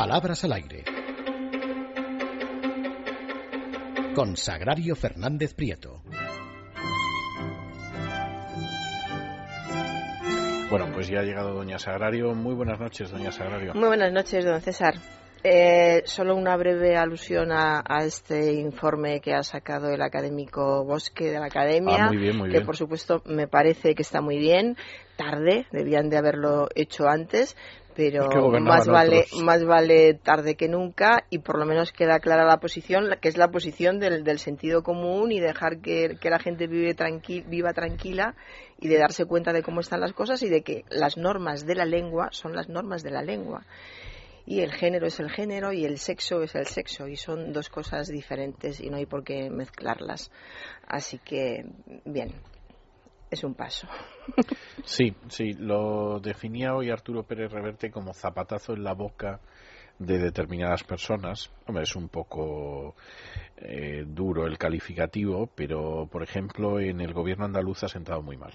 [0.00, 0.82] Palabras al aire.
[4.14, 6.00] Con Sagrario Fernández Prieto.
[10.70, 12.34] Bueno, pues ya ha llegado doña Sagrario.
[12.34, 13.74] Muy buenas noches, doña Sagrario.
[13.74, 14.94] Muy buenas noches, don César.
[15.44, 21.38] Eh, solo una breve alusión a, este informe que ha sacado el académico Bosque de
[21.38, 24.78] la Academia, ah, que por supuesto me parece que está muy bien.
[25.16, 27.56] Tarde, debían de haberlo hecho antes,
[28.08, 32.58] pero más vale más vale tarde que nunca y por lo menos queda clara la
[32.58, 36.96] posición, que es la posición del, sentido común y dejar que, la gente vive
[37.46, 38.34] viva tranquila
[38.78, 41.74] y de darse cuenta de cómo están las cosas y de que las normas de
[41.74, 43.66] la lengua son las normas de la lengua.
[44.46, 47.68] Y el género es el género y el sexo es el sexo y son dos
[47.68, 50.30] cosas diferentes y no hay por qué mezclarlas.
[50.86, 51.66] Así que,
[52.04, 52.32] bien,
[53.30, 53.86] es un paso.
[54.84, 59.40] Sí, sí, lo definía hoy Arturo Pérez Reverte como zapatazo en la boca
[59.98, 61.50] de determinadas personas.
[61.66, 62.94] Hombre, es un poco
[63.56, 68.54] eh, duro el calificativo, pero por ejemplo en el gobierno andaluz ha sentado muy mal.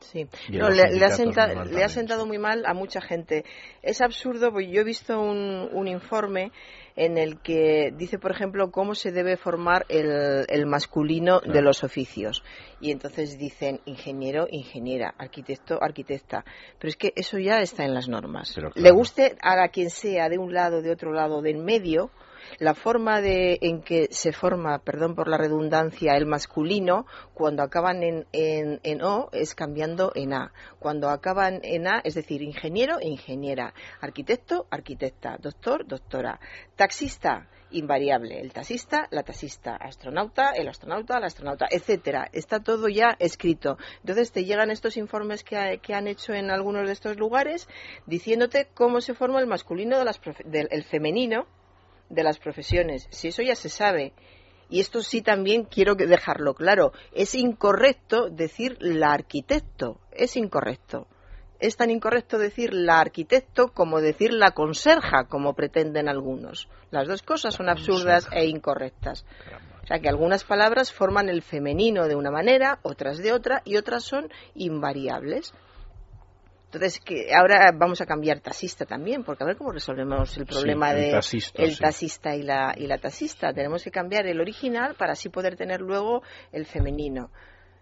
[0.00, 3.44] Sí, le, ha sentado, muy mal a mucha gente.
[3.82, 6.52] Es absurdo, porque yo he visto un, informe
[6.96, 12.42] en el que dice, por ejemplo, cómo se debe formar el, masculino de los oficios.
[12.80, 16.44] Y entonces dicen ingeniero, ingeniera, arquitecto, arquitecta.
[16.78, 18.56] Pero es que eso ya está en las normas.
[18.74, 22.10] Le guste a quien sea, de un lado, de otro lado, de en medio,
[22.58, 28.02] la forma de, en que se forma, perdón por la redundancia, el masculino, cuando acaban
[28.02, 30.52] en, en, O, es cambiando en A.
[30.78, 36.40] Cuando acaban en A, es decir, ingeniero e ingeniera, arquitecto, arquitecta, doctor, doctora,
[36.76, 42.28] taxista, invariable, el taxista, la taxista, astronauta, el astronauta, la astronauta, etcétera.
[42.32, 43.78] Está todo ya escrito.
[44.00, 47.68] Entonces te llegan estos informes que, que han hecho en algunos de estos lugares
[48.06, 51.46] diciéndote cómo se forma el masculino de las, del el femenino
[52.10, 53.06] de las profesiones.
[53.10, 54.12] Si eso ya se sabe.
[54.68, 56.92] Y esto sí también quiero dejarlo claro.
[57.12, 59.98] Es incorrecto decir la arquitecto.
[60.12, 61.06] Es incorrecto.
[61.58, 66.68] Es tan incorrecto decir la arquitecto como decir la conserja, como pretenden algunos.
[66.90, 69.24] Las dos cosas son absurdas e incorrectas.
[69.82, 73.76] O sea que algunas palabras forman el femenino de una manera, otras de otra, y
[73.76, 75.52] otras son invariables.
[76.72, 80.94] Entonces, que ahora vamos a cambiar taxista también, porque a ver cómo resolvemos el problema
[80.94, 81.18] de
[81.54, 83.52] el taxista y la, y la taxista.
[83.52, 86.22] Tenemos que cambiar el original para así poder tener luego
[86.52, 87.30] el femenino.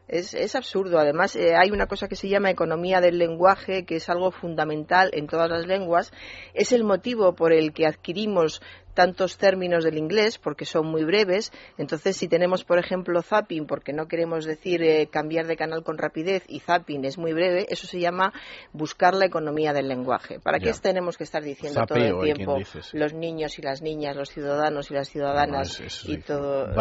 [0.08, 0.98] Es, es, absurdo.
[0.98, 5.10] Además, eh, hay una cosa que se llama economía del lenguaje, que es algo fundamental
[5.12, 6.12] en todas las lenguas.
[6.54, 8.60] Es el motivo por el que adquirimos
[8.98, 11.52] tantos términos del inglés, porque son muy breves.
[11.76, 15.98] Entonces, si tenemos, por ejemplo, zapping, porque no queremos decir eh, cambiar de canal con
[15.98, 18.32] rapidez, y zapping es muy breve, eso se llama
[18.72, 20.40] buscar la economía del lenguaje.
[20.40, 22.58] ¿Para qué tenemos que estar diciendo todo el tiempo
[22.92, 26.72] los niños y las niñas, los ciudadanos y las ciudadanas y, todo,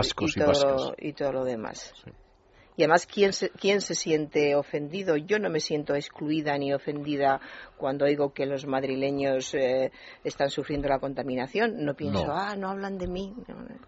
[0.98, 1.94] y, todo, lo demás?
[2.78, 5.18] Y además, ¿quién se, ¿quién se siente ofendido?
[5.18, 7.42] Yo no me siento excluida ni ofendida
[7.76, 9.92] cuando oigo que los madrileños eh,
[10.24, 11.84] están sufriendo la contaminación.
[11.84, 13.34] No pienso, ah, no hablan de mí.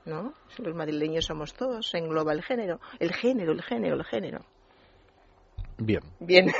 [0.05, 2.79] No, los madrileños somos todos, se engloba el género.
[2.99, 4.43] El género, el género, el género.
[5.77, 6.01] Bien.
[6.19, 6.51] Bien.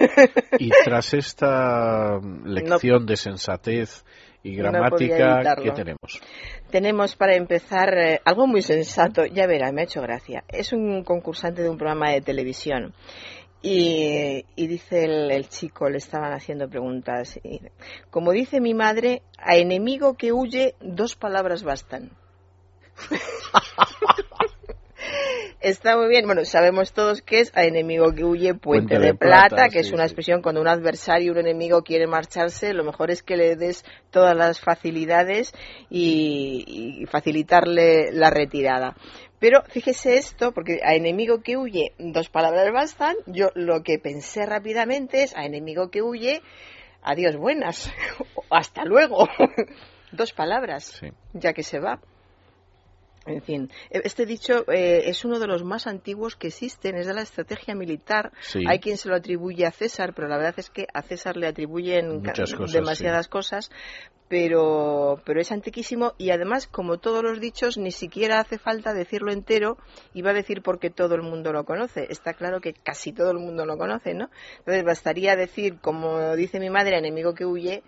[0.59, 4.05] y tras esta lección de sensatez
[4.43, 6.21] y gramática, ¿qué tenemos?
[6.69, 10.43] Tenemos para empezar eh, algo muy sensato, ya verá, me ha hecho gracia.
[10.47, 12.93] Es un concursante de un programa de televisión
[13.61, 17.39] y, dice el, chico, le estaban haciendo preguntas.
[18.09, 22.11] como dice mi madre, a enemigo que huye, dos palabras bastan.
[25.69, 26.25] Está muy bien.
[26.25, 30.03] Bueno, sabemos todos que es a enemigo que huye, puente, de, plata, que es una
[30.03, 34.35] expresión cuando un adversario, un enemigo quiere marcharse, lo mejor es que le des todas
[34.35, 35.53] las facilidades
[35.87, 38.95] y, facilitarle la retirada.
[39.37, 43.15] Pero fíjese esto, porque a enemigo que huye, dos palabras bastan.
[43.27, 46.41] Yo lo que pensé rápidamente es a enemigo que huye,
[47.03, 47.93] adiós buenas,
[48.49, 49.27] hasta luego.
[50.11, 50.99] dos palabras,
[51.33, 51.99] ya que se va.
[53.25, 57.07] En fin, e, este dicho eh, es uno de los más antiguos que existen, es
[57.07, 58.31] de la estrategia militar.
[58.67, 61.47] Hay quien se lo atribuye a César, pero la verdad es que a César le
[61.47, 62.23] atribuyen
[62.71, 63.71] demasiadas cosas,
[64.29, 69.31] pero, pero es antiquísimo y además, como todos los dichos, ni siquiera hace falta decirlo
[69.31, 69.77] entero,
[70.13, 72.07] iba a decir porque todo el mundo lo conoce.
[72.09, 74.29] Está claro que casi todo el mundo lo conoce, ¿no?
[74.59, 77.83] Entonces bastaría decir, como dice mi madre, enemigo que huye,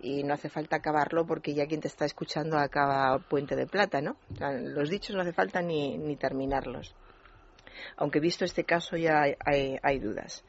[0.00, 4.00] y no hace falta acabarlo porque ya quien te está escuchando acaba Puente de Plata,
[4.00, 4.16] ¿no?
[4.38, 6.94] los dichos no hace falta ni, ni terminarlos.
[7.96, 10.44] Aunque visto este caso ya hay, hay dudas.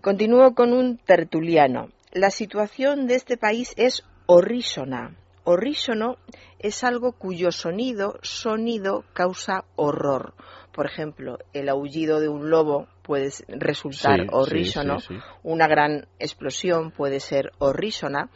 [0.00, 1.90] Continúo con un tertuliano.
[2.12, 5.16] La situación de este país es horrísona.
[5.44, 6.18] Horrísono
[6.62, 10.34] es algo cuyo sonido, sonido causa horror.
[10.72, 14.98] Por ejemplo, el aullido de un lobo puede resultar horrísono,
[15.42, 18.30] una gran explosión puede ser horrísona.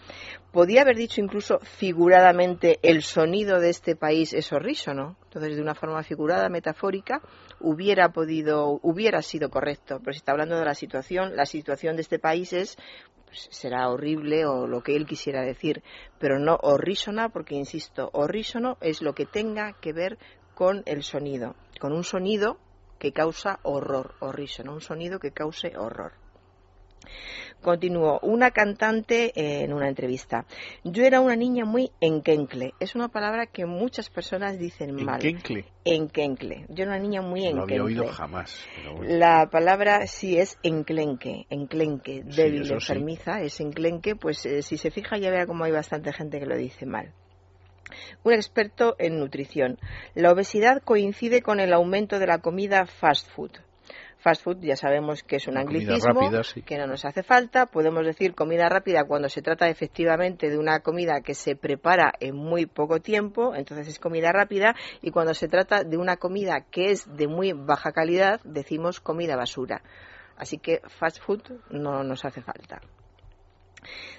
[0.53, 5.17] Podía haber dicho incluso figuradamente el sonido de este país es horrísono.
[5.25, 7.23] Entonces, de una forma figurada, metafórica,
[7.61, 9.99] hubiera podido, hubiera sido correcto.
[10.01, 12.77] Pero si está hablando de la situación, la situación de este país es
[13.27, 15.83] pues, será horrible o lo que él quisiera decir,
[16.19, 20.19] pero no horrísona, porque insisto, horrísono es lo que tenga que ver
[20.55, 22.59] con el sonido, con un sonido
[22.99, 26.13] que causa horror, horrísono, un sonido que cause horror.
[27.63, 30.45] Continuó, una cantante en una entrevista.
[30.85, 32.75] Yo era una niña muy enquencle.
[32.81, 35.25] Es una palabra que muchas personas dicen mal.
[35.25, 35.65] ¿Enquencle?
[35.85, 36.67] Enquencle.
[36.69, 37.77] Yo era una niña muy enquencle.
[37.79, 38.67] No había oído jamás.
[39.03, 44.17] La palabra sí es enclenque, enclenque, débil, enfermiza, es enclenque.
[44.17, 47.13] Pues eh, si se fija ya verá cómo hay bastante gente que lo dice mal.
[48.25, 49.79] Un experto en nutrición.
[50.15, 53.53] La obesidad coincide con el aumento de la comida fast food
[54.27, 56.21] Fast food ya sabemos que es un anglicismo
[56.65, 57.67] que no nos hace falta.
[57.67, 62.35] Podemos decir comida rápida cuando se trata efectivamente de una comida que se prepara en
[62.35, 64.75] muy poco tiempo, entonces es comida rápida.
[65.01, 69.37] Y cuando se trata de una comida que es de muy baja calidad, decimos comida
[69.37, 69.83] basura.
[70.37, 72.81] Así que fast food no nos hace falta.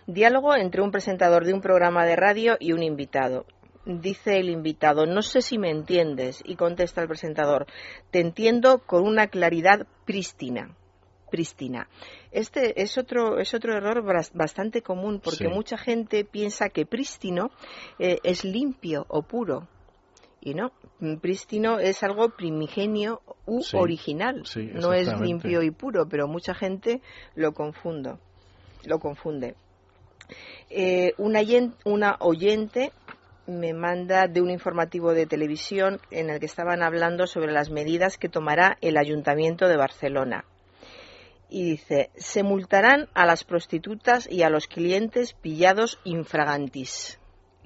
[0.06, 3.46] Diálogo entre un presentador de un programa de radio y un invitado
[3.88, 7.66] dice el invitado, no sé si me entiendes, y contesta el presentador,
[8.12, 10.76] te entiendo con una claridad prístina.
[11.32, 11.90] Prístina.
[12.32, 14.02] Este es otro, es otro error
[14.34, 17.52] bastante común porque mucha gente piensa que prístino
[18.00, 19.68] eh, es limpio o puro.
[20.40, 20.72] Y no,
[21.20, 24.44] prístino es algo primigenio u original.
[24.74, 27.02] no es limpio y puro, pero mucha gente
[27.36, 28.20] lo confundo,
[28.86, 29.56] lo confunde.
[30.70, 31.42] Eh, una,
[31.86, 32.92] una oyente
[33.48, 38.18] me manda de un informativo de televisión en el que estaban hablando sobre las medidas
[38.18, 40.46] que tomará el Ayuntamiento de Barcelona.
[41.50, 47.20] Y dice, se multarán a las prostitutas y a los clientes pillados infragantis.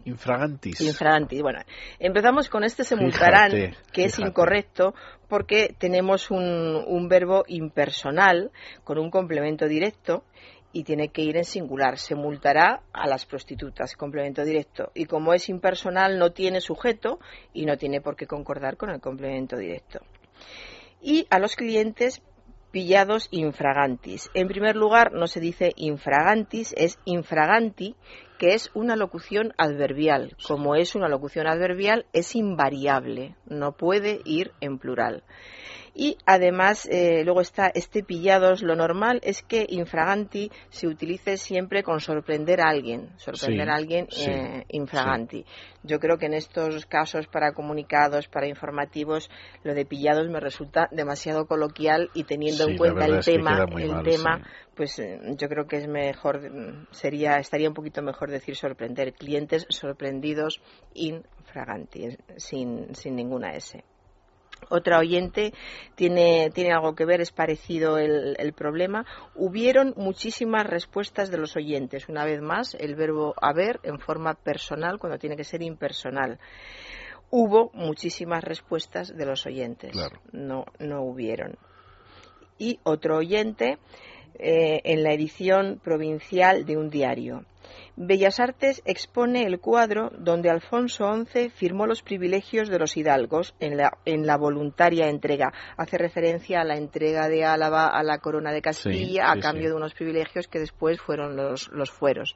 [0.05, 0.81] Infragantis.
[0.81, 1.41] Infragantis.
[1.41, 1.59] Bueno,
[1.99, 3.51] empezamos con este se multarán,
[3.91, 4.93] que es incorrecto
[5.27, 8.51] porque tenemos un, un verbo impersonal
[8.83, 10.23] con un complemento directo
[10.73, 11.97] y tiene que ir en singular.
[11.97, 14.91] Se multará a las prostitutas, complemento directo.
[14.94, 17.19] Y como es impersonal, no tiene sujeto
[17.53, 20.00] y no tiene por qué concordar con el complemento directo.
[21.01, 22.21] Y a los clientes
[22.71, 24.29] pillados infragantis.
[24.33, 27.95] En primer lugar, no se dice infragantis, es infraganti,
[28.41, 30.35] que es una locución adverbial.
[30.47, 35.21] Como es una locución adverbial, es invariable, no puede ir en plural.
[35.93, 38.63] Y además, eh, luego está este pillados.
[38.63, 44.07] Lo normal es que infraganti se utilice siempre con sorprender a alguien, sorprender a alguien
[44.17, 45.45] eh, infraganti.
[45.83, 49.29] Yo creo que en estos casos para comunicados, para informativos,
[49.63, 54.47] lo de pillados me resulta demasiado coloquial y teniendo en cuenta el tema, el tema,
[54.75, 56.41] pues eh, yo creo que es mejor,
[56.91, 60.62] sería, estaría un poquito mejor decir sorprender clientes sorprendidos
[60.94, 63.83] infraganti, sin, sin ninguna S
[64.69, 65.53] otra oyente
[65.95, 69.06] tiene, tiene, algo que ver, es parecido el, el, problema.
[69.35, 72.09] Hubieron muchísimas respuestas de los oyentes.
[72.09, 76.39] Una vez más, el verbo haber en forma personal cuando tiene que ser impersonal.
[77.29, 79.95] Hubo muchísimas respuestas de los oyentes.
[80.31, 81.57] No, no hubieron.
[82.57, 83.79] Y otro oyente
[84.39, 87.45] eh, en la edición provincial de un diario.
[87.95, 93.77] Bellas Artes expone el cuadro donde Alfonso XI firmó los privilegios de los hidalgos en
[93.77, 95.53] la, en la voluntaria entrega.
[95.77, 99.75] Hace referencia a la entrega de Álava a la corona de Castilla a cambio de
[99.75, 102.35] unos privilegios que después fueron los, los fueros.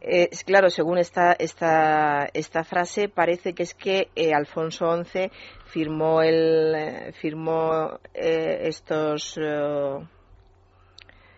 [0.00, 5.30] Eh, claro, según esta, esta, esta, frase, parece que es que eh, Alfonso XI
[5.64, 9.38] firmó, el, firmó estos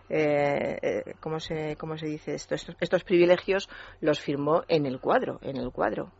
[0.09, 2.55] eh, eh, ¿cómo, se, ¿cómo se dice esto?
[2.55, 3.69] Estos, estos, privilegios
[4.01, 6.11] los firmó en el cuadro, en el cuadro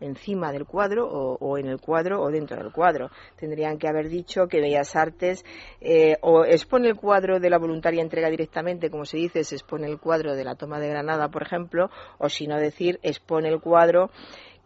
[0.00, 3.10] encima del cuadro o, en el cuadro o dentro del cuadro.
[3.36, 5.44] Tendrían que haber dicho que Bellas Artes
[5.80, 9.86] eh, o expone el cuadro de la voluntaria entrega directamente, como se dice, se expone
[9.86, 13.60] el cuadro de la toma de Granada, por ejemplo, o si no decir, expone el
[13.60, 14.10] cuadro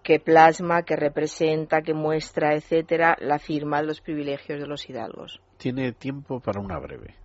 [0.03, 5.41] que plasma, que representa, que muestra, etcétera, la firma de los privilegios de los hidalgos.
[5.59, 7.22] Tiene tiempo para una breve.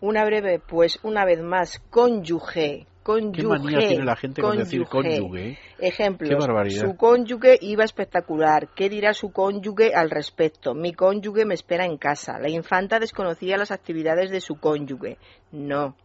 [0.00, 2.86] Una breve, pues una vez más, cónyuge.
[3.02, 5.58] Cónyuge, ¿Qué manía tiene la gente con decir cónyuge?
[5.78, 8.68] Ejemplo, su cónyuge iba espectacular.
[8.74, 10.74] ¿Qué dirá su cónyuge al respecto?
[10.74, 12.38] Mi cónyuge me espera en casa.
[12.38, 15.18] La infanta desconocía las actividades de su cónyuge.
[15.52, 15.96] No,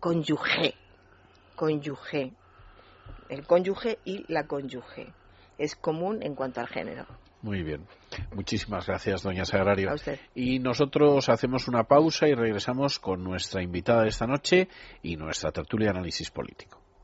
[0.00, 0.74] cónyuge,
[1.54, 2.32] cónyuge.
[3.28, 5.12] el cónyuge y la cónyuge.
[5.58, 7.06] Es común en cuanto al género.
[7.42, 7.86] Muy bien.
[8.34, 9.94] Muchísimas gracias, doña Sagrario.
[10.34, 14.68] Y nosotros hacemos una pausa y regresamos con nuestra invitada de esta noche
[15.02, 16.80] y nuestra tertulia de análisis político.